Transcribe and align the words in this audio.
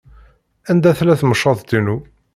Anda 0.69 0.91
tella 0.97 1.15
temceḍt-inu? 1.21 1.97